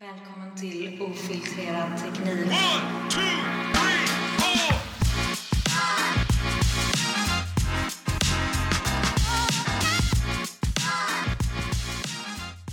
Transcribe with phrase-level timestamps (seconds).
[0.00, 2.46] Välkommen till Ofiltrerad teknik.
[2.46, 3.18] One, two,
[3.72, 4.06] three,
[4.38, 4.74] four.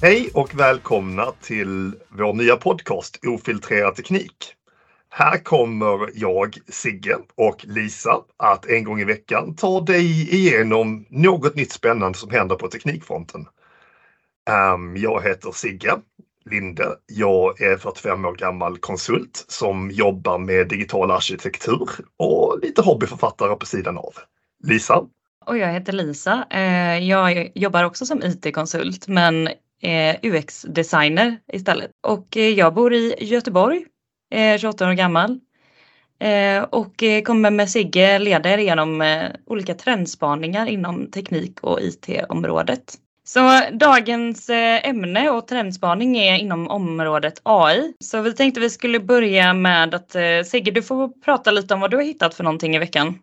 [0.01, 4.55] Hej och välkomna till vår nya podcast Ofiltrerad teknik.
[5.09, 11.55] Här kommer jag, Sigge och Lisa att en gång i veckan ta dig igenom något
[11.55, 13.45] nytt spännande som händer på teknikfronten.
[14.49, 15.97] Ehm, jag heter Sigge
[16.51, 16.85] Linde.
[17.05, 23.65] Jag är 45 år gammal konsult som jobbar med digital arkitektur och lite hobbyförfattare på
[23.65, 24.13] sidan av.
[24.63, 25.03] Lisa?
[25.45, 26.47] Och jag heter Lisa.
[26.49, 29.47] Eh, jag jobbar också som IT-konsult men
[29.81, 31.91] eh, UX-designer istället.
[32.07, 33.85] Och eh, jag bor i Göteborg,
[34.59, 35.39] 28 år gammal.
[36.69, 42.95] Och kommer med Sigge leda er olika trendspaningar inom teknik och IT-området.
[43.25, 47.93] Så dagens eh, ämne och trendspaning är inom området AI.
[47.99, 51.79] Så vi tänkte vi skulle börja med att eh, Sigge, du får prata lite om
[51.79, 53.19] vad du har hittat för någonting i veckan.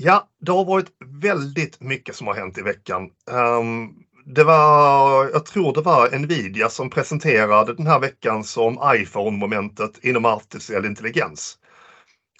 [0.00, 0.88] Ja, det har varit
[1.22, 3.02] väldigt mycket som har hänt i veckan.
[3.30, 3.94] Um,
[4.34, 10.24] det var, jag tror det var Nvidia som presenterade den här veckan som iPhone-momentet inom
[10.24, 11.58] artificiell intelligens.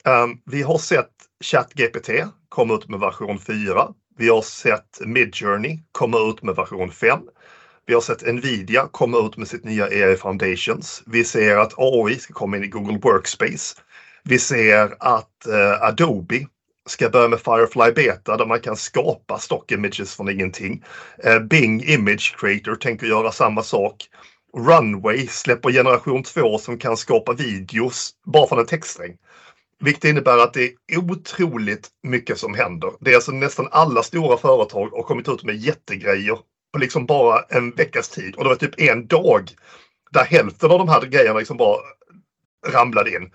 [0.05, 1.12] Um, vi har sett
[1.44, 2.11] ChatGPT
[2.48, 3.89] komma ut med version 4.
[4.19, 7.20] Vi har sett Midjourney komma ut med version 5.
[7.86, 11.02] Vi har sett Nvidia komma ut med sitt nya AI Foundations.
[11.06, 13.80] Vi ser att AI ska komma in i Google Workspace.
[14.25, 16.47] Vi ser att eh, Adobe
[16.88, 20.84] ska börja med Firefly Beta där man kan skapa stock images från ingenting.
[21.25, 23.97] Eh, Bing Image Creator tänker göra samma sak.
[24.56, 29.16] Runway släpper generation 2 som kan skapa videos bara från en textsträng.
[29.81, 32.93] Vilket innebär att det är otroligt mycket som händer.
[33.01, 36.39] Det är alltså nästan alla stora företag har kommit ut med jättegrejer
[36.73, 38.34] på liksom bara en veckas tid.
[38.34, 39.51] Och det var typ en dag
[40.11, 41.81] där hälften av de här grejerna liksom bara
[42.67, 43.33] ramlade in.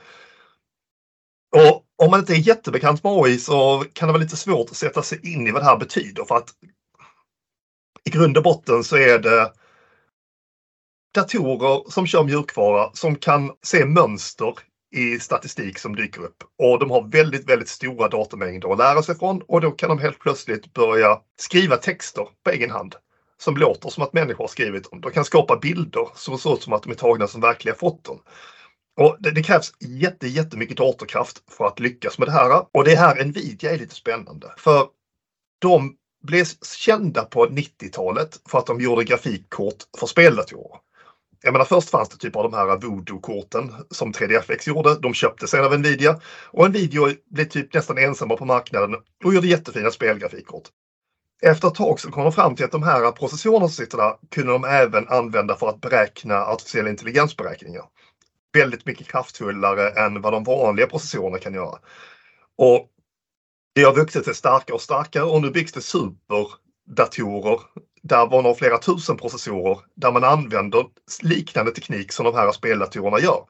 [1.55, 4.77] Och om man inte är jättebekant med AI så kan det vara lite svårt att
[4.77, 6.49] sätta sig in i vad det här betyder för att
[8.05, 9.53] i grund och botten så är det
[11.13, 14.53] datorer som kör mjukvara som kan se mönster
[14.93, 16.43] i statistik som dyker upp.
[16.57, 19.99] Och de har väldigt, väldigt stora datamängder att lära sig från och då kan de
[19.99, 22.95] helt plötsligt börja skriva texter på egen hand
[23.37, 25.01] som låter som att människor har skrivit dem.
[25.01, 28.19] De kan skapa bilder som ser ut som att de är tagna som verkliga foton.
[28.97, 32.65] Och det, det krävs jätte, jättemycket datorkraft för att lyckas med det här.
[32.73, 34.53] Och det här Nvidia är lite spännande.
[34.57, 34.87] För
[35.59, 36.45] de blev
[36.77, 40.79] kända på 90-talet för att de gjorde grafikkort för speldatorer.
[41.45, 44.95] Jag menar först fanns det typ av de här voodoo-korten som 3DFX gjorde.
[44.95, 46.19] De köpte sen av Nvidia
[46.51, 50.63] och Nvidia blev typ nästan ensamma på marknaden och gjorde jättefina spelgrafikkort.
[51.41, 54.15] Efter ett tag så kom de fram till att de här processorerna som sitter där
[54.31, 57.83] kunde de även använda för att beräkna artificiella intelligensberäkningar.
[58.53, 61.77] Väldigt mycket kraftfullare än vad de vanliga processorerna kan göra.
[62.57, 62.89] Och
[63.75, 67.59] det har vuxit sig starkare och starkare och nu byggs det superdatorer
[68.03, 70.85] där var nog flera tusen processorer där man använder
[71.21, 73.45] liknande teknik som de här speldatorerna gör.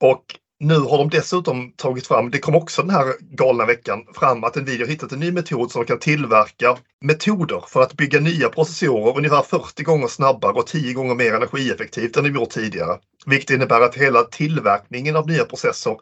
[0.00, 0.24] Och
[0.60, 4.54] nu har de dessutom tagit fram, det kom också den här galna veckan, fram att
[4.54, 9.16] Nvidia har hittat en ny metod som kan tillverka metoder för att bygga nya processorer
[9.16, 12.98] ungefär 40 gånger snabbare och 10 gånger mer energieffektivt än de gjort tidigare.
[13.26, 16.00] Vilket innebär att hela tillverkningen av nya processor,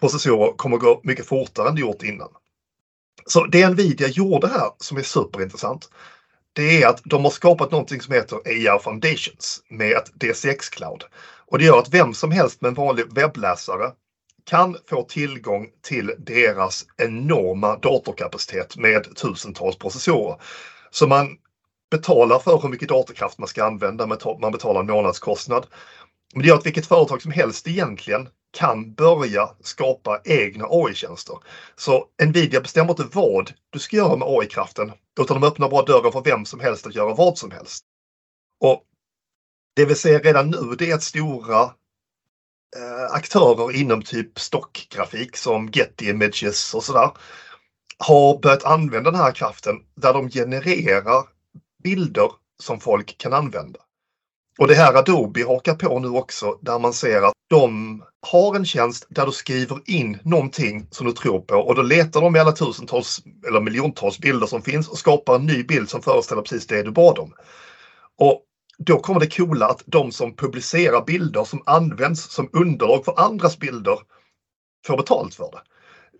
[0.00, 2.28] processorer kommer gå mycket fortare än det gjort innan.
[3.26, 5.88] Så det Nvidia gjorde här som är superintressant,
[6.54, 11.04] det är att de har skapat någonting som heter AR Foundations med ett DCX Cloud.
[11.46, 13.92] Och det gör att vem som helst med en vanlig webbläsare
[14.50, 20.36] kan få tillgång till deras enorma datorkapacitet med tusentals processorer.
[20.90, 21.36] Så man
[21.90, 24.06] betalar för hur mycket datorkraft man ska använda,
[24.40, 25.66] man betalar en månadskostnad.
[26.34, 31.38] Men det gör att vilket företag som helst egentligen kan börja skapa egna AI-tjänster.
[31.76, 36.12] Så Nvidia bestämmer inte vad du ska göra med AI-kraften utan de öppnar bara dörren
[36.12, 37.84] för vem som helst att göra vad som helst.
[38.60, 38.84] Och
[39.76, 41.62] Det vi ser redan nu det är att stora
[42.76, 47.10] eh, aktörer inom typ stockgrafik som Getty Images och sådär
[47.98, 51.28] har börjat använda den här kraften där de genererar
[51.84, 53.80] bilder som folk kan använda.
[54.58, 58.64] Och det här Adobe hakar på nu också där man ser att de har en
[58.64, 62.38] tjänst där du skriver in någonting som du tror på och då letar de i
[62.38, 66.66] alla tusentals eller miljontals bilder som finns och skapar en ny bild som föreställer precis
[66.66, 67.34] det du bad om.
[68.18, 68.42] Och
[68.78, 73.58] då kommer det coola att de som publicerar bilder som används som underlag för andras
[73.58, 73.98] bilder
[74.86, 75.60] får betalt för det.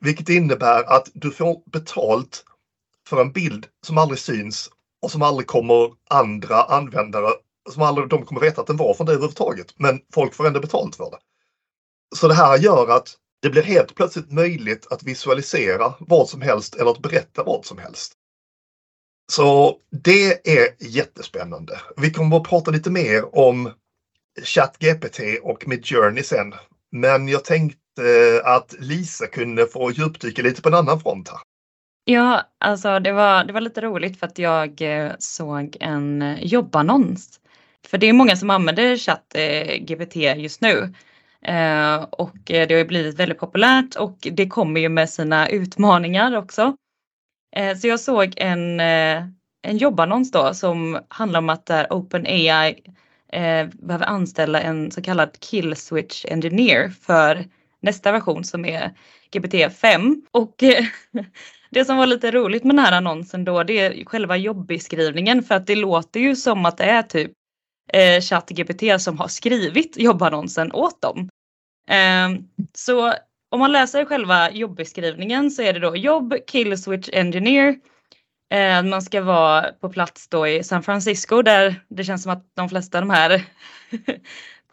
[0.00, 2.44] Vilket innebär att du får betalt
[3.08, 4.70] för en bild som aldrig syns
[5.02, 7.30] och som aldrig kommer andra användare
[7.72, 9.74] som aldrig de kommer veta att den var från det överhuvudtaget.
[9.76, 11.18] Men folk får ändå betalt för det.
[12.16, 16.74] Så det här gör att det blir helt plötsligt möjligt att visualisera vad som helst
[16.74, 18.12] eller att berätta vad som helst.
[19.32, 21.80] Så det är jättespännande.
[21.96, 23.70] Vi kommer att prata lite mer om
[24.42, 26.54] ChatGPT och Midjourney sen.
[26.92, 31.38] Men jag tänkte att Lisa kunde få djupdyka lite på en annan front här.
[32.04, 36.44] Ja, alltså det var, det var lite roligt för att jag eh, såg en eh,
[36.44, 37.40] jobbannons.
[37.86, 40.94] För det är många som använder ChatGPT eh, just nu.
[41.44, 46.36] Eh, och eh, det har blivit väldigt populärt och det kommer ju med sina utmaningar
[46.36, 46.76] också.
[47.56, 52.74] Eh, så jag såg en, en jobbannons då som handlar om att där OpenAI
[53.72, 57.44] behöver anställa en så kallad kill switch engineer för
[57.80, 58.90] nästa version som är
[59.30, 60.22] GPT 5.
[60.30, 60.54] Och
[61.70, 65.54] det som var lite roligt med den här annonsen då det är själva jobbeskrivningen för
[65.54, 67.32] att det låter ju som att det är typ
[67.92, 71.28] eh, ChatGPT som har skrivit jobbannonsen åt dem.
[71.88, 72.40] Eh,
[72.74, 73.12] så
[73.50, 77.76] om man läser själva jobbeskrivningen så är det då jobb kill switch engineer.
[78.52, 82.46] Eh, man ska vara på plats då i San Francisco där det känns som att
[82.56, 83.44] de flesta av de här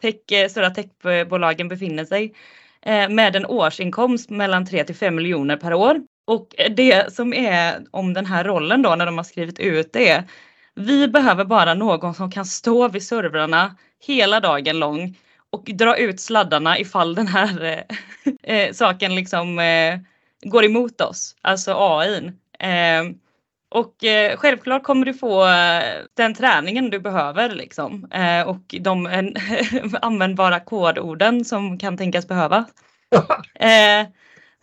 [0.00, 2.34] tech, stora techbolagen befinner sig
[2.82, 6.00] eh, med en årsinkomst mellan 3 till 5 miljoner per år.
[6.26, 10.08] Och det som är om den här rollen då när de har skrivit ut det
[10.08, 10.24] är
[10.74, 13.76] vi behöver bara någon som kan stå vid servrarna
[14.06, 15.18] hela dagen lång
[15.50, 19.98] och dra ut sladdarna ifall den här eh, eh, saken liksom eh,
[20.42, 22.32] går emot oss, alltså AI.
[22.58, 23.14] Eh,
[23.68, 25.82] och eh, självklart kommer du få eh,
[26.14, 28.08] den träningen du behöver liksom
[28.46, 29.06] och de
[30.02, 32.68] användbara kodorden som kan tänkas behövas.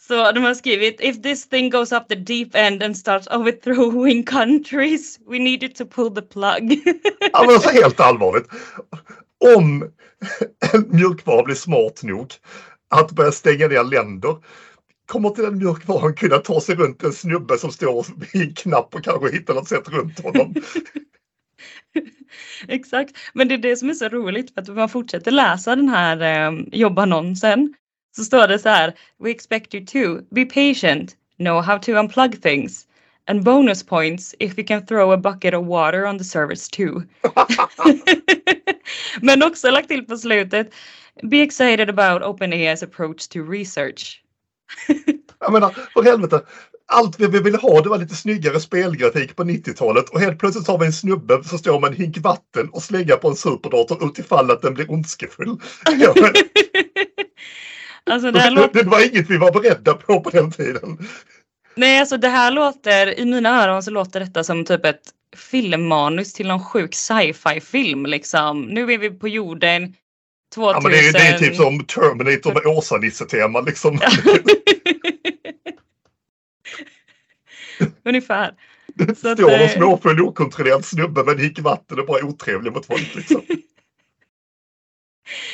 [0.01, 4.25] Så de har skrivit If this thing goes up the deep end and starts overthrowing
[4.25, 6.72] countries we need you to pull the plug.
[7.31, 8.48] ja men alltså helt allvarligt.
[9.56, 9.92] Om
[10.74, 12.34] en mjukvara blir smart nog
[12.90, 14.38] att börja stänga ner länder
[15.06, 18.95] kommer till den mjukvaran kunna ta sig runt en snubbe som står vid en knapp
[18.95, 20.54] och kanske hitta något sätt runt honom.
[22.68, 25.90] Exakt, men det är det som är så roligt för att man fortsätter läsa den
[25.90, 27.74] här eh, jobbannonsen
[28.15, 28.94] så står det så här.
[29.23, 32.85] We expect you to be patient, know how to unplug things
[33.27, 37.03] and bonus points if you can throw a bucket of water on the service too.
[39.21, 40.73] Men också lagt till på slutet.
[41.23, 44.23] Be excited about OpenAI's approach to research.
[45.39, 46.41] Jag menar, för helvete.
[46.91, 50.77] Allt vi ville ha det var lite snyggare spelgrafik på 90-talet och helt plötsligt har
[50.77, 54.51] vi en snubbe som står med en hink vatten och slänger på en superdator utifall
[54.51, 55.57] att den blir ondskefull.
[58.09, 58.83] Alltså det, låter...
[58.83, 60.97] det var inget vi var beredda på på den tiden.
[61.75, 65.01] Nej, alltså det här låter, i mina öron så låter detta som typ ett
[65.35, 68.61] filmmanus till någon sjuk sci-fi film liksom.
[68.61, 69.95] Nu är vi på jorden
[70.56, 70.73] 2000.
[70.75, 74.00] Ja, men det, är, det är typ som Terminator med Åsa-Nisse-tema liksom.
[78.06, 78.53] Ungefär.
[78.95, 83.15] Det står en småfull okontrollerad snubbe med en hick vatten och bara otrevlig mot folk
[83.15, 83.41] liksom.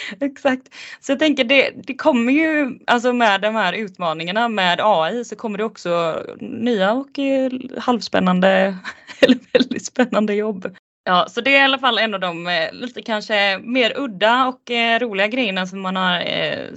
[0.20, 0.76] Exakt.
[1.00, 5.36] Så jag tänker det, det kommer ju, alltså med de här utmaningarna med AI så
[5.36, 8.78] kommer det också nya och eh, halvspännande
[9.20, 10.76] eller väldigt spännande jobb.
[11.04, 14.48] Ja, så det är i alla fall en av de eh, lite kanske mer udda
[14.48, 16.70] och eh, roliga grejerna som man har eh,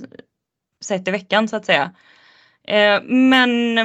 [0.85, 1.91] sett i veckan så att säga.
[2.69, 3.79] Eh, men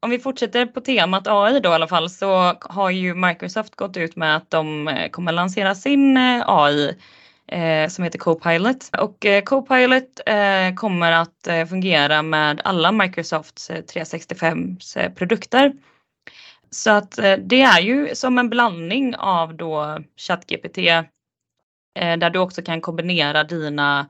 [0.00, 3.96] om vi fortsätter på temat AI då i alla fall så har ju Microsoft gått
[3.96, 6.16] ut med att de kommer lansera sin
[6.46, 6.96] AI
[7.48, 8.90] eh, som heter Copilot.
[8.98, 15.72] Och eh, Copilot eh, kommer att eh, fungera med alla Microsofts 365 eh, eh, produkter.
[16.70, 22.38] Så att eh, det är ju som en blandning av då ChatGPT eh, där du
[22.38, 24.08] också kan kombinera dina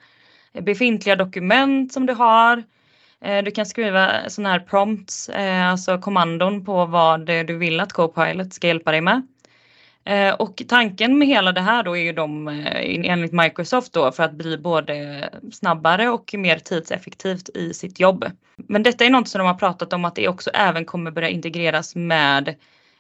[0.53, 2.65] eh, befintliga dokument som du har.
[3.45, 5.29] Du kan skriva sådana här prompts,
[5.71, 9.27] alltså kommandon på vad du vill att Copilot ska hjälpa dig med.
[10.09, 14.13] Eh, och tanken med hela det här då är ju de eh, enligt Microsoft då
[14.13, 18.25] för att bli både snabbare och mer tidseffektivt i sitt jobb.
[18.57, 21.29] Men detta är något som de har pratat om att det också även kommer börja
[21.29, 22.49] integreras med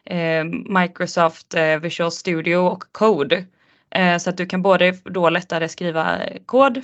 [0.04, 0.44] eh,
[0.80, 3.44] Microsoft Visual Studio och Code.
[4.20, 6.82] Så att du kan både då lättare skriva kod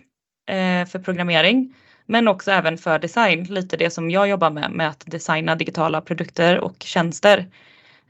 [0.90, 1.74] för programmering
[2.06, 6.00] men också även för design, lite det som jag jobbar med, med att designa digitala
[6.00, 7.46] produkter och tjänster.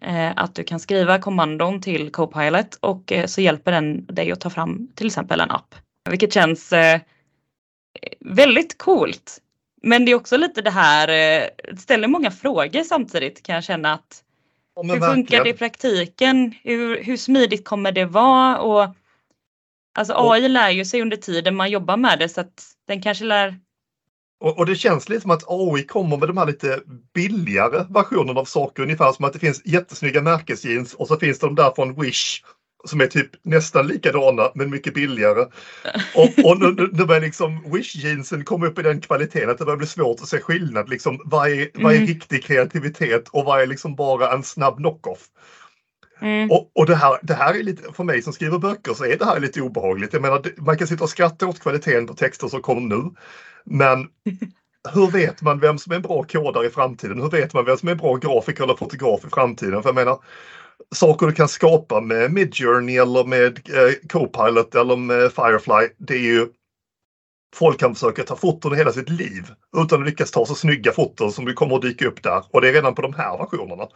[0.00, 4.40] Eh, att du kan skriva kommandon till Copilot och eh, så hjälper den dig att
[4.40, 5.74] ta fram till exempel en app.
[6.10, 7.00] Vilket känns eh,
[8.20, 9.40] väldigt coolt.
[9.82, 11.06] Men det är också lite det här,
[11.72, 14.22] det ställer många frågor samtidigt kan jag känna att
[14.82, 16.54] hur funkar det i praktiken?
[16.62, 18.58] Hur, hur smidigt kommer det vara?
[18.58, 18.94] Och
[19.98, 23.24] Alltså AI lär ju sig under tiden man jobbar med det så att den kanske
[23.24, 23.60] lär...
[24.44, 26.80] Och, och det känns lite som att AI kommer med de här lite
[27.14, 28.82] billigare versionerna av saker.
[28.82, 32.42] Ungefär som att det finns jättesnygga märkesjeans och så finns de där från Wish
[32.84, 35.40] som är typ nästan likadana men mycket billigare.
[36.14, 39.64] Och, och nu, nu, nu börjar liksom Wish-jeansen komma upp i den kvaliteten att det
[39.64, 40.88] börjar bli svårt att se skillnad.
[40.88, 42.06] Liksom, vad, är, vad är Mm.
[42.06, 45.20] riktig kreativitet och vad är liksom bara en snabb knock-off?
[46.24, 46.50] Mm.
[46.50, 49.18] Och, och det, här, det här är lite, för mig som skriver böcker så är
[49.18, 50.12] det här lite obehagligt.
[50.12, 53.10] Jag menar, man kan sitta och skratta åt kvaliteten på texter som kommer nu.
[53.64, 54.06] Men
[54.94, 57.20] hur vet man vem som är en bra kodare i framtiden?
[57.20, 59.82] Hur vet man vem som är en bra grafiker eller fotograf i framtiden?
[59.82, 60.18] För jag menar,
[60.94, 66.34] saker du kan skapa med Midjourney eller med eh, Copilot eller med Firefly, det är
[66.34, 66.46] ju
[67.56, 69.44] Folk kan försöka ta foton i hela sitt liv
[69.76, 72.42] utan att lyckas ta så snygga foton som det kommer att dyka upp där.
[72.50, 73.88] Och det är redan på de här versionerna.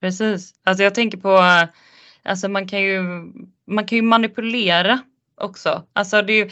[0.00, 0.54] Precis.
[0.64, 1.42] Alltså jag tänker på,
[2.22, 3.02] alltså man kan ju,
[3.66, 5.00] man kan ju manipulera
[5.36, 5.82] också.
[5.92, 6.50] Alltså det ju,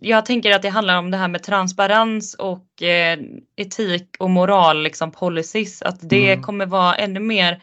[0.00, 3.18] jag tänker att det handlar om det här med transparens och eh,
[3.56, 5.82] etik och moral, liksom policies.
[5.82, 6.42] Att det Mm.
[6.42, 7.62] kommer vara ännu mer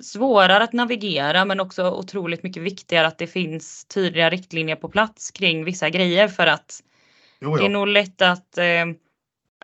[0.00, 5.30] svårare att navigera men också otroligt mycket viktigare att det finns tydliga riktlinjer på plats
[5.30, 6.82] kring vissa grejer för att
[7.40, 7.68] Jo, det är ja.
[7.68, 8.64] nog lätt att, eh,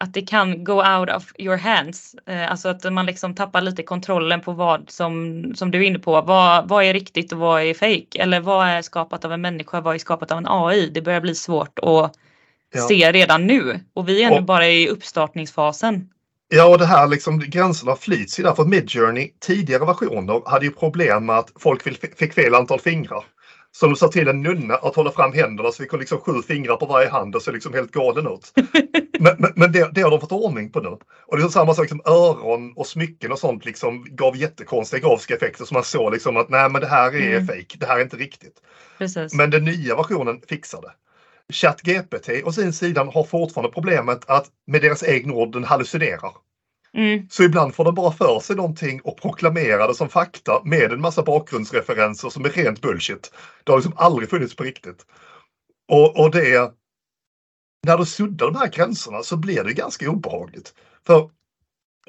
[0.00, 2.14] att det kan go out of your hands.
[2.26, 5.98] Eh, alltså att man liksom tappar lite kontrollen på vad som, som du är inne
[5.98, 6.20] på.
[6.20, 8.22] Vad, vad är riktigt och vad är fake?
[8.22, 9.80] Eller vad är skapat av en människa?
[9.80, 10.90] Vad är skapat av en AI?
[10.90, 12.14] Det börjar bli svårt att
[12.74, 12.80] Ja.
[12.88, 13.80] se redan nu.
[13.94, 16.08] Och vi är ännu Och- bara i uppstartningsfasen.
[16.54, 20.70] Ja, och det här liksom gränserna flyts ju där för Midjourney tidigare versioner hade ju
[20.72, 21.82] problem med att folk
[22.18, 23.24] fick fel antal fingrar.
[23.72, 26.32] Så de sa till en nunna att hålla fram händerna så vi kunde liksom sju
[26.48, 28.52] fingrar på varje hand och så liksom helt galen ut.
[29.22, 30.88] Men, men, men det, det har de fått ordning på nu.
[31.26, 35.34] Och det är samma sak som öron och smycken och sånt liksom gav jättekonstiga grafiska
[35.34, 37.46] effekter som man såg liksom att nej men det här är Mm.
[37.46, 38.56] fake, det här är inte riktigt.
[38.98, 39.34] Precis.
[39.34, 40.92] Men den nya versionen fixar det.
[41.52, 46.32] ChatGPT å sin sidan har fortfarande problemet att med deras egna ord den hallucinerar.
[46.96, 50.92] Mm, Så ibland får den bara för sig någonting och proklamerar det som fakta med
[50.92, 53.32] en massa bakgrundsreferenser som är rent bullshit.
[53.64, 55.06] Det har liksom aldrig funnits på riktigt.
[55.88, 56.70] Och, och det är...
[57.86, 60.74] När du suddar de här gränserna så blir det ganska obehagligt.
[61.06, 61.30] För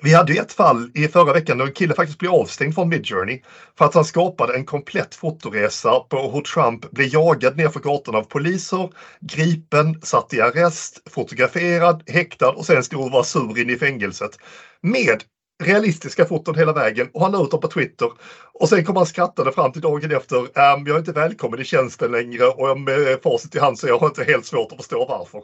[0.02, 2.90] vi hade ju ett fall i förra veckan då en kille faktiskt blev avstängd från
[2.90, 3.42] Midjourney
[3.78, 8.18] för att han skapade en komplett fotoresa på hur Trump blev jagad nerför gatan gatorna
[8.18, 8.90] av poliser,
[9.22, 14.38] gripen, satt i arrest, fotograferad, häktad och sen stod och var sur in i fängelset.
[14.82, 15.24] Med
[15.64, 18.10] realistiska foton hela vägen och han la ut dem på Twitter.
[18.54, 20.38] Och sen kom han skrattande fram till dagen efter.
[20.38, 23.98] Um, jag är inte välkommen i tjänsten längre och med facit i hand så jag
[23.98, 25.44] har inte helt svårt att förstå varför.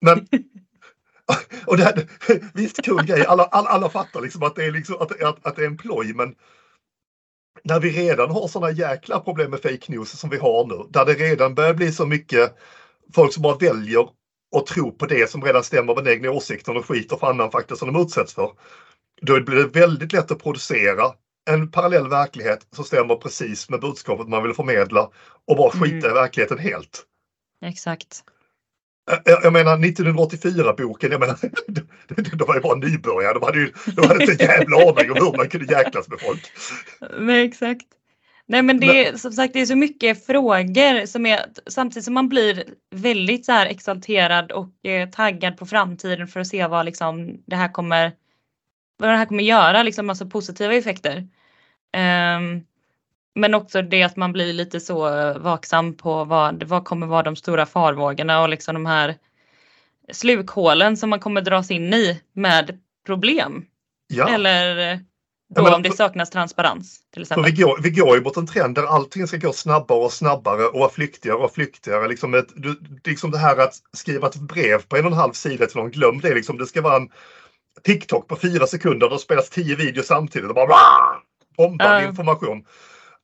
[0.00, 0.18] Men
[1.66, 2.08] och det här,
[2.54, 5.56] visst kul grej, alla, alla, alla fattar liksom att det är, liksom, att, att, att
[5.56, 6.34] det är en ploj men
[7.64, 11.04] när vi redan har sådana jäkla problem med fake news som vi har nu, där
[11.04, 12.54] det redan börjar bli så mycket
[13.14, 14.08] folk som bara väljer
[14.56, 17.50] att tro på det som redan stämmer med den egna åsikten och skiter för annan
[17.50, 18.52] fakta som de utsätts för.
[19.20, 21.04] Då blir det väldigt lätt att producera
[21.50, 25.10] en parallell verklighet som stämmer precis med budskapet man vill förmedla
[25.46, 26.10] och bara skita Mm.
[26.10, 27.04] i verkligheten helt.
[27.64, 28.24] exakt.
[29.24, 31.38] Jag, jag menar 1984-boken, jag menar,
[32.36, 33.34] de, var ju bara nybörjare.
[33.34, 36.20] De hade ju de hade inte en jävla aning om hur man kunde jäklas med
[36.20, 36.52] folk.
[37.18, 37.86] Nej, exakt.
[38.46, 42.14] Nej men det är som sagt det är så mycket frågor som är samtidigt som
[42.14, 46.84] man blir väldigt så här exalterad och eh, taggad på framtiden för att se vad
[46.86, 48.12] liksom det här kommer
[48.98, 51.28] vad det här kommer göra, liksom alltså positiva effekter.
[51.92, 52.60] Ehm,
[53.34, 54.98] men också det att man blir lite så
[55.38, 59.14] vaksam på vad, vad kommer vara de stora farvågorna och liksom de här
[60.12, 63.64] slukhålen som man kommer dras in i med problem.
[64.08, 64.98] Ja, Eller eh,
[65.54, 67.52] då men- om det saknas transparens till exempel.
[67.52, 70.64] vi går, vi går ju mot en trend där allting ska gå snabbare och snabbare
[70.64, 72.08] och vara flyktigare och flyktigare.
[72.08, 75.32] Liksom, ett, du, liksom det här att skriva ett brev på en och en halv
[75.32, 76.34] sida till någon, glöm det.
[76.34, 77.08] Liksom, det ska vara en
[77.82, 80.74] TikTok på fyra sekunder, då spelas tio videos samtidigt och bara
[81.56, 82.08] bombad Ja.
[82.08, 82.64] information.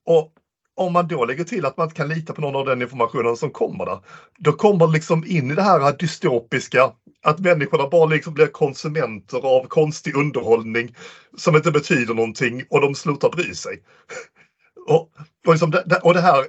[0.07, 0.33] Och
[0.77, 3.37] om man då lägger till att man inte kan lita på någon av den informationen
[3.37, 3.99] som kommer där,
[4.39, 6.93] då kommer liksom in i det här dystopiska,
[7.23, 10.97] att människorna bara liksom blir konsumenter av konstig underhållning
[11.37, 13.83] som inte betyder någonting och de slutar bry sig.
[14.87, 15.01] Och,
[15.47, 16.45] och, liksom det- och det här,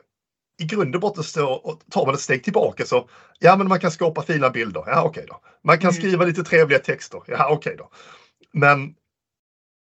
[0.59, 3.09] i grund och botten så och tar man ett steg tillbaka så,
[3.39, 5.39] ja men man kan skapa fina bilder, ja okej då.
[5.63, 6.01] Man kan Mm.
[6.01, 7.89] skriva lite trevliga texter, ja okej då.
[8.53, 8.93] Men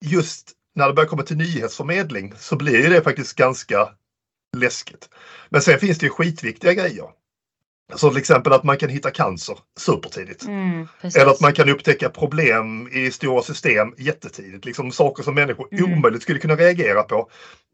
[0.05, 3.89] just när det börjar komma till nyhetsförmedling så blir det faktiskt ganska
[4.57, 5.09] läskigt.
[5.49, 7.11] Men sen finns det ju skitviktiga grejer.
[7.93, 10.45] Så till exempel att man kan hitta cancer supertidigt.
[10.45, 10.89] Mm.
[11.03, 14.65] Eller att man kan upptäcka problem i stora system jättetidigt.
[14.65, 15.93] Liksom saker som människor Mm.
[15.93, 17.29] omöjligt skulle kunna reagera på.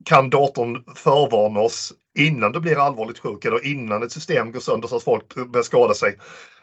[0.05, 4.89] Kan datorn förvarna oss innan du blir allvarligt sjuk eller innan ett system går sönder
[4.89, 6.19] så att folk börjar skada sig.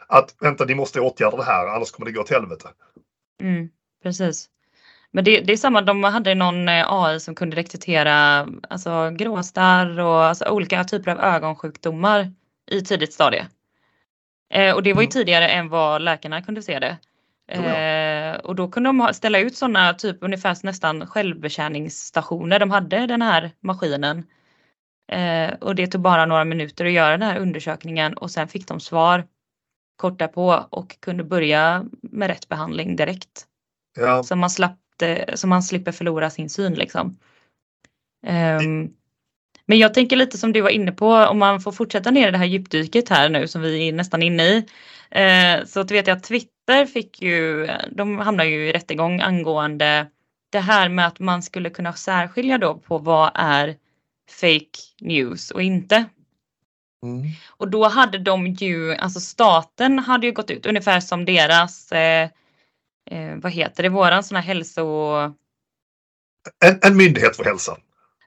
[0.08, 2.68] Att vänta, ni måste åtgärda det här annars kommer det gå åt helvete.
[3.42, 3.68] Mm,
[4.02, 4.48] precis.
[5.12, 10.00] Men det, det är samma, de hade någon eh, AI som kunde detektera alltså, gråstarr
[10.00, 12.32] och alltså, olika typer av ögonsjukdomar
[12.70, 13.46] i tidigt stadie.
[14.50, 15.10] Eh, och det var ju Mm.
[15.10, 16.96] tidigare än vad läkarna kunde se det.
[17.48, 22.58] Eh, och då kunde de ställa ut sådana typ ungefär nästan självbetjäningsstationer.
[22.58, 24.26] De hade den här maskinen.
[25.12, 28.68] Eh, och det tog bara några minuter att göra den här undersökningen och sen fick
[28.68, 29.26] de svar
[29.96, 33.46] kort därpå och kunde börja med rätt behandling direkt.
[33.98, 37.18] Ja, Så man, slapp det, så man slipper förlora sin syn liksom.
[38.26, 38.90] Ehm,
[39.68, 42.30] men jag tänker lite som du var inne på, om man får fortsätta ner i
[42.30, 44.66] det här djupdyket här nu som vi är nästan inne i.
[45.10, 50.06] Eh, så att vet jag att Twitter fick ju, de hamnar ju i rättegång angående
[50.50, 53.76] det här med att man skulle kunna särskilja då på vad är
[54.40, 56.04] fake news och inte.
[57.02, 57.26] mm.
[57.48, 62.28] Och då hade de ju, alltså staten hade ju gått ut ungefär som deras, eh,
[63.10, 65.16] eh, vad heter det, våran sån här hälso...
[66.64, 67.76] en, en myndighet för hälsa.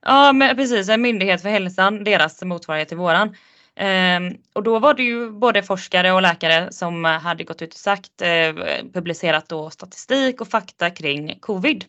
[0.06, 3.36] Ja men precis, en myndighet för hälsan, deras motsvarighet till våran.
[3.76, 7.80] Ehm, och då var det ju både forskare och läkare som hade gått ut och
[7.80, 8.54] sagt, eh,
[8.94, 11.86] publicerat då statistik och fakta kring covid.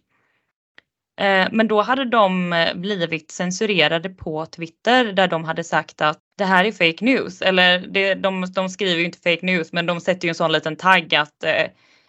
[1.21, 6.19] Ehm, Men då hade de eh, blivit censurerade på Twitter där de hade sagt att
[6.39, 7.43] det här är fake news.
[7.43, 10.53] Eller det, de, de skriver ju inte fake news men de sätter ju en sån
[10.53, 11.67] liten tagg att eh,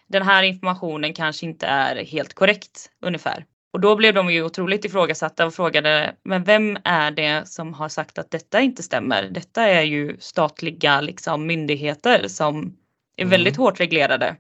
[0.08, 3.46] den här informationen kanske inte är helt korrekt ungefär.
[3.74, 7.90] Och då blev de ju otroligt ifrågasatta och frågade men vem är det som har
[7.90, 9.24] sagt att detta inte stämmer?
[9.32, 12.78] Detta är ju statliga liksom, myndigheter som
[13.16, 13.32] är Mm.
[13.32, 14.36] väldigt hårt reglerade.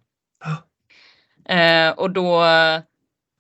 [1.50, 2.44] Eh, och då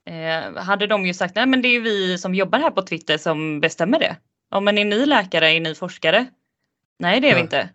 [0.05, 2.81] eh, hade de ju sagt nej men det är ju vi som jobbar här på
[2.81, 4.15] Twitter som bestämmer det.
[4.51, 6.25] Ja men är ni läkare, är ni forskare?
[6.99, 7.43] Nej det är vi Ja.
[7.43, 7.69] inte.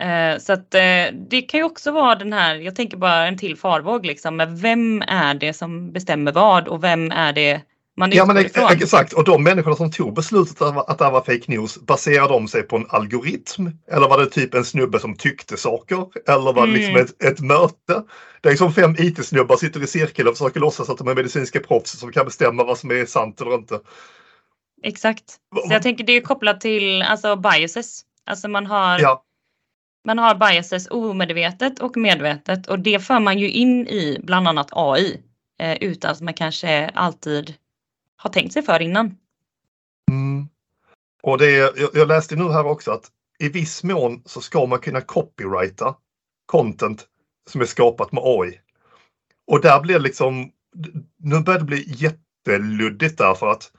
[0.00, 3.38] Eh, så att eh, det kan ju också vara den här, jag tänker bara en
[3.38, 7.62] till farvåg liksom, men vem är det som bestämmer vad och vem är det
[7.98, 8.64] man Ja men ifrån?
[8.72, 12.32] ex- exakt och de människorna som tog beslutet att, det här var fake news baserade
[12.32, 13.66] de sig på en algoritm?
[13.92, 16.06] Eller var det typ en snubbe som tyckte saker?
[16.28, 17.04] Eller var det liksom Mm.
[17.04, 18.02] ett, ett möte?
[18.40, 21.60] Det är som fem IT-snubbar sitter i cirkel och försöker låtsas att de är medicinska
[21.60, 23.80] proffs som kan bestämma vad som är sant eller inte.
[24.82, 25.24] Exakt.
[25.66, 28.00] Så jag tänker det är kopplat till alltså biases.
[28.26, 29.22] Alltså man har, Ja,
[30.06, 34.68] man har biases omedvetet och medvetet och det för man ju in i bland annat
[34.72, 35.22] AI
[35.58, 37.54] eh, utan att man kanske alltid
[38.16, 39.16] har tänkt sig för innan.
[40.10, 40.48] Mm.
[41.22, 44.78] Och det jag, jag läste nu här också att i viss mån så ska man
[44.78, 45.94] kunna copyrighta
[46.46, 47.06] content
[47.50, 48.60] som är skapat med AI.
[49.46, 50.50] Och där blir det liksom,
[51.18, 53.72] nu börjar det bli jätteluddigt därför att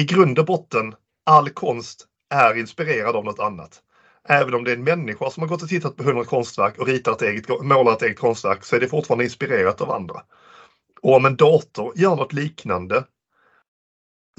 [0.00, 0.94] i grund och botten
[1.26, 3.82] all konst är inspirerad av något annat.
[4.28, 6.86] Även om det är en människa som har gått och tittat på hundra konstverk och
[6.86, 10.22] ritat ett eget, målat ett eget konstverk så är det fortfarande inspirerat av andra.
[11.02, 13.04] Och om en dator gör något liknande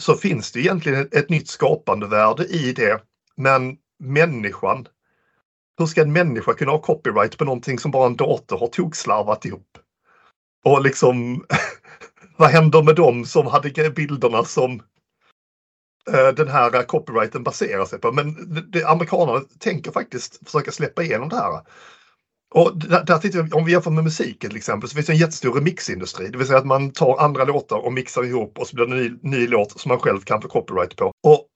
[0.02, 3.02] så finns det egentligen ett, nytt skapandevärde i det.
[3.36, 4.88] Men människan,
[5.78, 9.46] hur ska en människa kunna ha copyright på någonting som bara en dator har tokslarvat
[9.46, 9.78] ihop?
[10.64, 11.46] Och liksom,
[12.38, 14.82] vad händer med dem som hade bilderna som
[16.36, 18.12] den här copyrighten baserar sig på?
[18.12, 21.62] Men det, det, amerikanerna tänker faktiskt försöka släppa igenom det här.
[22.54, 25.14] Och där, där tittar vi, om vi jämför med musiken till exempel så finns det
[25.14, 26.28] en jättestor remixindustri.
[26.28, 28.92] Det vill säga att man tar andra låtar och mixar ihop och så blir det
[28.92, 31.06] en ny, ny låt som man själv kan få copyright på.
[31.28, 31.48] Och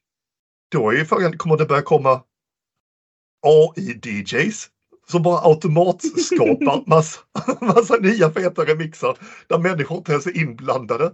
[0.71, 2.21] då är ju frågan, kommer det börja komma
[3.47, 4.69] AI-DJs
[5.07, 7.19] som bara automatskapar massa,
[7.61, 11.11] massa nya feta remixar där människor inte ens är inblandade.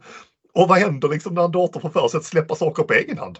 [0.54, 3.18] Och vad händer liksom när en dator får för sig att släppa saker på egen
[3.18, 3.40] hand?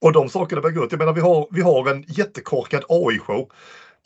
[0.00, 0.92] Och de sakerna börjar gå ut.
[0.92, 3.50] Jag menar vi har, vi har en jättekorkad AI-show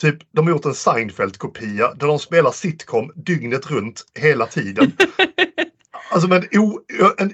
[0.00, 4.92] Typ, de har gjort en Seinfeld-kopia där de spelar sitcom dygnet runt hela tiden.
[6.10, 6.80] alltså med en, o,
[7.18, 7.32] en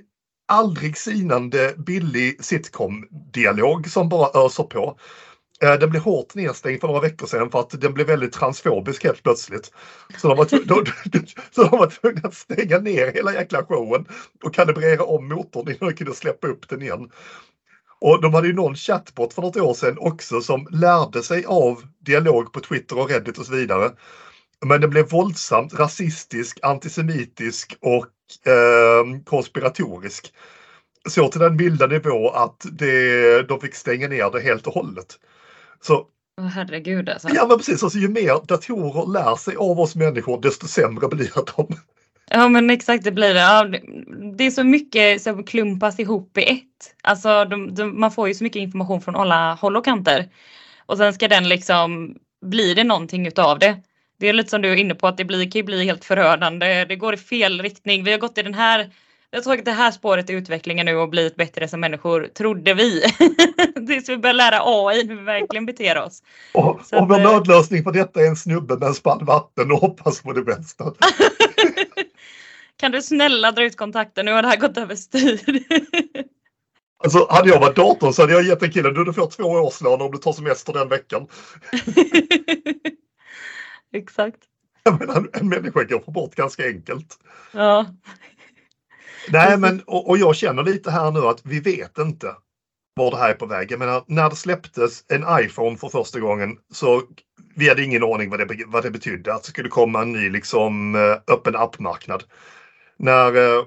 [0.48, 4.98] aldrig sinande billig sitcom-dialog som bara öser på.
[5.62, 9.04] Eh, den blev hårt nedstängd för några veckor sedan för att den blev väldigt transfobisk
[9.04, 9.70] helt plötsligt.
[10.18, 10.64] Så de var, tv-
[11.04, 14.06] de, så de var tvungna att stänga ner hela jäkla showen
[14.44, 17.10] och kalibrera om motorn innan de kunde släppa upp den igen.
[18.00, 21.82] Och de hade ju någon chatbot för något år sedan också som lärde sig av
[22.00, 23.92] dialog på Twitter och Reddit och så vidare.
[24.66, 28.06] Men den blev våldsamt rasistisk, antisemitisk och
[28.52, 30.32] eh, konspiratorisk.
[31.08, 35.18] Så till den milda nivå att det, de fick stänga ner det helt och hållet.
[35.86, 36.06] Så
[36.40, 37.28] Åh, herregud alltså.
[37.34, 41.30] Ja men precis, alltså, ju mer datorer lär sig av oss människor desto sämre blir
[41.56, 41.76] de.
[42.30, 43.40] Ja men exakt det blir det.
[43.40, 43.82] Ja, det-
[44.36, 46.94] det är så mycket som klumpas ihop i ett.
[47.02, 50.28] Alltså de, de, man får ju så mycket information från alla håll och kanter.
[50.86, 52.16] Och sen ska den liksom,
[52.46, 53.76] blir det någonting utav det?
[54.18, 56.04] Det är lite som du är inne på att det blir, kan ju bli helt
[56.04, 56.84] förödande.
[56.84, 58.04] Det går i fel riktning.
[58.04, 58.90] Vi har gått i den här,
[59.34, 62.74] vi har tagit det här spåret i utvecklingen nu och blivit bättre som människor, trodde
[62.74, 63.00] vi.
[63.86, 66.22] Tills vi börjar lära AI hur vi verkligen beter oss.
[66.52, 69.24] Och, Så och vår att, eh, nödlösning på detta är en snubbe med en spann
[69.24, 70.84] vatten och hoppas på det bästa.
[72.76, 74.26] Kan du snälla dra ut kontakten?
[74.26, 75.40] Nu har det här gått överstyr.
[77.04, 79.44] Alltså, hade jag varit datorn så hade jag gett en kille, du, du får två
[79.44, 81.26] årslön om du tar semester den veckan.
[83.92, 84.38] Exakt.
[84.82, 87.18] Jag menar, en, en människa går få bort ganska enkelt.
[87.52, 87.86] Ja.
[89.34, 92.34] Nej, men och, och jag känner lite här nu att vi vet inte
[92.96, 93.72] var det här är på väg.
[93.72, 97.02] Jag menar, när det släpptes en iPhone för första gången så
[97.56, 99.34] vi hade ingen aning vad det, vad det betydde.
[99.34, 102.24] Att det skulle komma en ny liksom eh, öppen appmarknad.
[102.96, 103.64] När eh,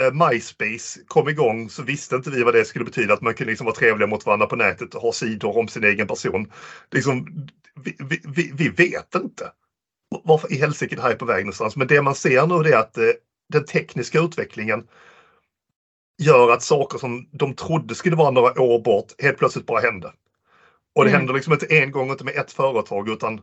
[0.00, 3.14] eh, MySpace kom igång så visste inte vi vad det skulle betyda.
[3.14, 5.84] Att man kunde liksom vara trevliga mot varandra på nätet och ha sidor om sin
[5.84, 6.52] egen person.
[6.90, 7.46] Liksom,
[7.84, 9.50] vi, vi, vi, vi vet inte
[10.24, 11.76] varför i helsike det här är på väg någonstans.
[11.76, 13.04] Men det man ser nu är att eh,
[13.52, 14.88] den tekniska utvecklingen
[16.22, 20.12] gör att saker som de trodde skulle vara några år bort helt plötsligt bara hände.
[20.94, 21.20] Och det Mm.
[21.20, 23.40] händer liksom inte en gång, inte med ett företag utan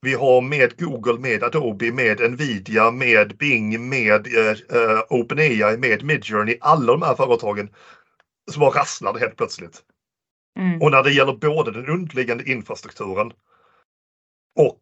[0.00, 6.02] vi har med Google, med Adobe, med Nvidia, med Bing, med eh, eh, OpenAI, med
[6.04, 7.68] Midjourney, alla de här företagen
[8.50, 9.82] som bara rasslade helt plötsligt.
[10.58, 10.82] Mm.
[10.82, 13.32] Och när det gäller både den underliggande infrastrukturen
[14.58, 14.80] och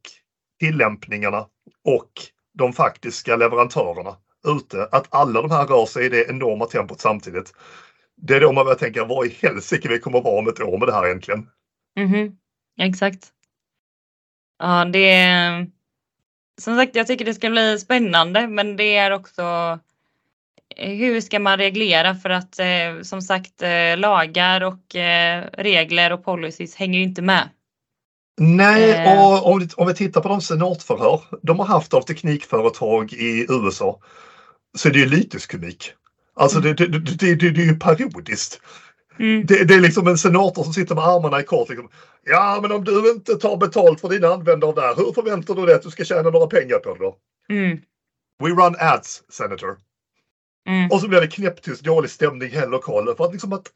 [0.61, 1.47] tillämpningarna
[1.85, 2.11] och
[2.55, 7.55] de faktiska leverantörerna ute, att alla de här rör sig i det enorma tempot samtidigt.
[8.17, 10.79] Det är då man börjar tänka, vad i helsike vi kommer vara om ett år
[10.79, 11.49] med det här egentligen?
[11.97, 12.37] Mhm.
[12.81, 13.29] Exakt.
[14.59, 15.67] Ja, det är...
[16.61, 19.43] Som sagt, jag tycker det ska bli spännande, men det är också
[20.77, 26.13] eh, hur ska man reglera för att eh, som sagt eh, lagar och eh, regler
[26.13, 27.49] och policies hänger ju inte med.
[28.41, 29.27] Nej, Eh.
[29.27, 33.47] och om, vi- om vi tittar på de senatförhör de har haft av teknikföretag i
[33.49, 34.01] USA
[34.77, 35.93] så är det ju lyteskomik.
[36.37, 38.61] Alltså det, det, det, det, det, är ju parodiskt.
[39.19, 39.47] Mm.
[39.47, 41.69] Det, det är liksom en senator som sitter med armarna i kors.
[41.69, 41.89] Liksom,
[42.25, 45.75] ja, men om du inte tar betalt för dina användare där, hur förväntar du dig
[45.75, 47.17] att du ska tjäna några pengar på det då?
[47.49, 47.79] Mm.
[48.43, 49.77] We run ads, senator.
[50.69, 50.91] Mm.
[50.91, 53.73] Och så blir det knäpptyst dålig stämning i lokalen för att liksom att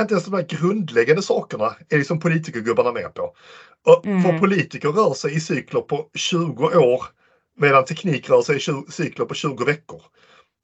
[0.00, 3.34] inte ens de här grundläggande sakerna är liksom politikergubbarna med på.
[3.86, 4.22] Och Mm.
[4.22, 7.04] För politiker rör sig i cykler på 20 år
[7.58, 8.60] medan teknik rör sig i
[8.92, 10.02] cykler på 20 veckor.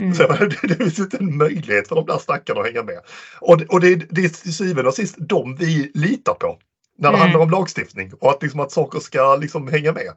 [0.02, 0.14] Mm.
[0.14, 3.00] Så det, det finns inte en möjlighet för de där stackarna att hänga med.
[3.40, 6.58] Och, och det, det är till syvende och sist de vi litar på
[6.98, 7.20] när det Mm.
[7.20, 10.12] handlar om lagstiftning och att, liksom, att saker ska liksom hänga med.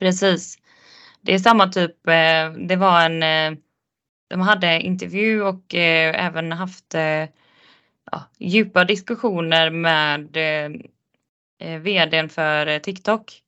[0.00, 0.58] Precis.
[1.20, 3.58] Det är samma typ, eh, det var en, eh,
[4.30, 6.94] de hade intervju och eh, även haft
[8.10, 10.70] ja, djupa diskussioner med eh,
[11.58, 13.42] eh, vdn för eh, TikTok.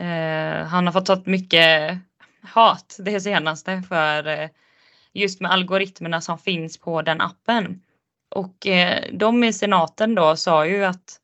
[0.00, 1.98] Eh, han har fått ta mycket
[2.42, 4.48] hat det senaste för eh,
[5.12, 7.82] just med algoritmerna som finns på den appen.
[8.28, 11.20] Och eh, de i senaten då sa ju att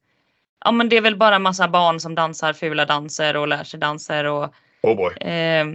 [0.65, 3.81] ja men det är väl bara massa barn som dansar fula danser och lär sig
[3.81, 5.13] danser och Oh boy.
[5.21, 5.67] Eh,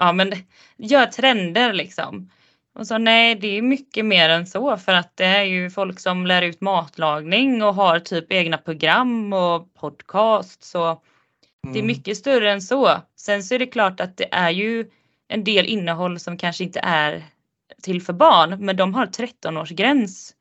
[0.00, 0.32] ja men
[0.76, 2.30] gör trender liksom.
[2.78, 6.00] Och så nej det är mycket mer än så för att det är ju folk
[6.00, 11.00] som lär ut matlagning och har typ egna program och podcast så
[11.62, 11.86] det är Mm.
[11.86, 12.90] mycket större än så.
[13.16, 14.86] Sen så är det klart att det är ju
[15.28, 17.24] en del innehåll som kanske inte är
[17.82, 20.32] till för barn men de har 13-årsgräns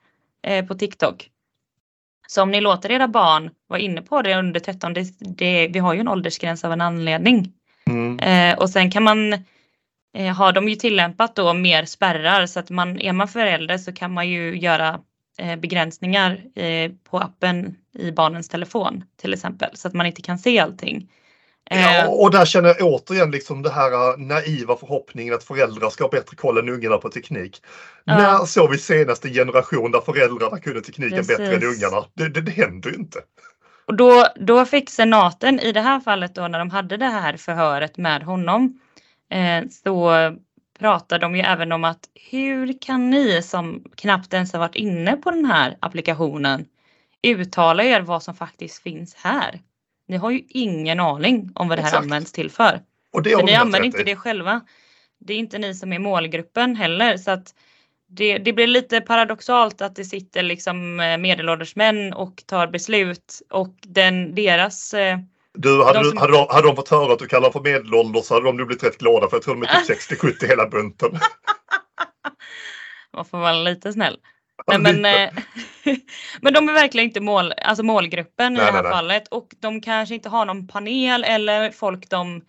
[0.44, 1.30] eh, på TikTok.
[2.28, 5.80] Så om ni låter era barn vara inne på det under 13, det, det, vi
[5.80, 7.54] har ju en åldersgräns av en anledning.
[7.90, 8.20] Mm.
[8.20, 9.34] Eh, och sen kan man
[10.26, 14.14] har de ju tillämpat då mer spärrar så att man är man förälder så kan
[14.14, 15.00] man ju göra
[15.38, 20.40] eh, begränsningar eh, på appen i barnens telefon till exempel så att man inte kan
[20.40, 21.10] se allting.
[21.70, 26.04] Eh, Ja, och där känner jag återigen liksom det här naiva förhoppningen att föräldrar ska
[26.04, 27.62] ha bättre koll än ungarna på teknik.
[28.04, 28.18] Ja.
[28.18, 31.84] När såg vi senaste generation där föräldrarna kunde tekniken bättre än Precis.
[31.84, 32.06] ungarna?
[32.14, 33.20] Det, det, det händer ju inte.
[33.86, 37.38] Och då, då fick senaten i det här fallet då när de hade det här
[37.38, 38.87] förhöret med honom eh,
[39.84, 40.12] så
[40.80, 45.18] pratade de ju även om att hur kan ni som knappt ens har varit inne
[45.18, 46.66] på den här applikationen
[47.24, 49.62] uttala er vad som faktiskt finns här?
[50.08, 52.04] Ni har ju ingen aning om vad det här Exakt.
[52.04, 52.82] används till för.
[53.14, 54.62] Och det För ni använder inte det själva.
[55.20, 57.56] Det är inte ni som är målgruppen heller så att
[58.10, 63.42] det, det blir lite paradoxalt att det sitter liksom eh, medelålders män och tar beslut
[63.50, 65.20] och den, deras eh,
[65.58, 67.60] Du, hade, De som- hade, de, hade de fått höra att du kallar dem för
[67.72, 70.48] medelålders så hade de nog blivit rätt glada för jag tror de är typ 60-70
[70.48, 71.12] hela bunten.
[73.14, 74.18] Man får vara lite snäll.
[74.68, 75.30] Nej, men, eh,
[76.42, 79.48] men de är verkligen inte mål, alltså målgruppen i Nej, det här nej, fallet och
[79.60, 82.42] de kanske inte har någon panel eller folk de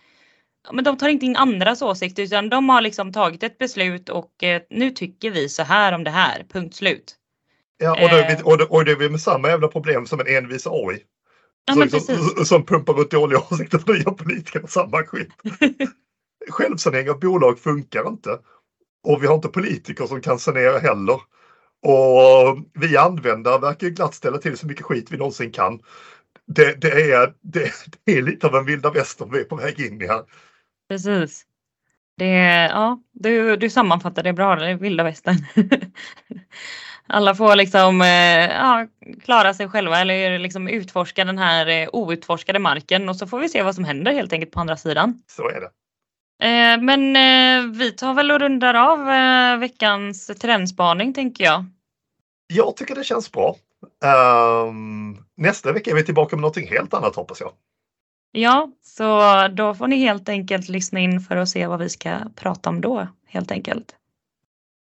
[0.72, 4.42] men de tar inte in andras åsikter utan de har liksom tagit ett beslut och
[4.42, 7.14] eh, nu tycker vi så här om det här, punkt slut.
[7.78, 8.40] Ja, och, är Eh.
[8.46, 11.02] och, det, och det är med samma jävla problem som en envis AI.
[11.68, 15.28] Ja som, men liksom- som pumpar ut dåliga åsikter för nya politiker samma skit.
[16.50, 18.38] Självsanering av bolag funkar inte.
[19.02, 21.20] Och vi har inte politiker som kan sanera heller.
[21.82, 25.80] Och vi användare verkar ju glatt ställa till så mycket skit vi någonsin kan.
[26.46, 27.72] Det, det, är, det,
[28.04, 30.22] det är lite av en vilda västern vi är på väg in i här.
[30.88, 31.44] Precis.
[32.16, 32.34] Det,
[32.70, 35.36] ja, du, du sammanfattar det bra, det är vilda västern.
[37.08, 38.86] Alla får liksom eh, ja,
[39.24, 43.48] klara sig själva eller liksom utforska den här eh, outforskade marken och så får vi
[43.48, 45.22] se vad som händer helt enkelt på andra sidan.
[45.26, 45.70] Så är det.
[46.46, 47.12] Eh, men
[47.72, 49.06] vi tar väl och rundar av
[49.60, 51.64] veckans trendspaning tänker jag.
[52.46, 53.56] Jag tycker det känns bra.
[54.04, 57.52] Ehm, nästa vecka är vi tillbaka med någonting helt annat hoppas jag.
[58.32, 62.18] Ja, så då får ni helt enkelt lyssna in för att se vad vi ska
[62.36, 63.96] prata om då helt enkelt.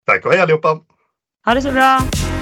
[0.06, 0.80] Tack och hej allihopa!
[1.46, 2.33] Ha det så bra!